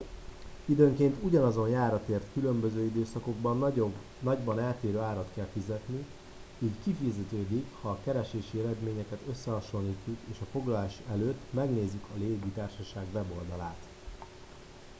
időnként 0.65 1.15
ugyanazon 1.23 1.69
járatért 1.69 2.25
különböző 2.33 2.83
időszakokban 2.85 3.73
nagyban 4.21 4.59
eltérő 4.59 4.97
árat 4.97 5.29
kell 5.35 5.47
fizetni 5.53 6.05
így 6.59 6.73
kifizetődik 6.83 7.65
ha 7.81 7.89
a 7.89 7.99
keresési 8.03 8.59
eredményeket 8.59 9.19
összehasonlítjuk 9.29 10.17
és 10.31 10.37
a 10.41 10.45
foglalás 10.51 11.01
előtt 11.11 11.41
megnézzük 11.51 12.03
a 12.15 12.19
légitársaság 12.19 13.05
weboldalát 13.13 13.79